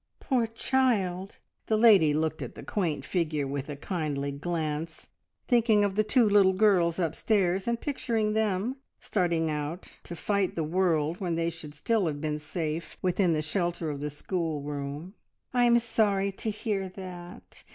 "Poor 0.19 0.47
child!" 0.47 1.37
The 1.67 1.77
lady 1.77 2.11
looked 2.11 2.41
at 2.41 2.55
the 2.55 2.63
quaint 2.63 3.05
figure 3.05 3.45
with 3.45 3.69
a 3.69 3.75
kindly 3.75 4.31
glance, 4.31 5.09
thinking 5.47 5.83
of 5.83 5.93
the 5.93 6.03
two 6.03 6.27
little 6.27 6.53
girls 6.53 6.97
upstairs, 6.97 7.67
and 7.67 7.79
picturing 7.79 8.33
them 8.33 8.77
starting 8.99 9.51
out 9.51 9.93
to 10.05 10.15
fight 10.15 10.55
the 10.55 10.63
world 10.63 11.19
when 11.19 11.35
they 11.35 11.51
should 11.51 11.75
still 11.75 12.07
have 12.07 12.19
been 12.19 12.39
safe 12.39 12.97
within 13.03 13.33
the 13.33 13.43
shelter 13.43 13.91
of 13.91 13.99
the 13.99 14.09
schoolroom. 14.09 15.13
"I'm 15.53 15.77
sorry 15.77 16.31
to 16.31 16.49
hear 16.49 16.89
that. 16.89 17.63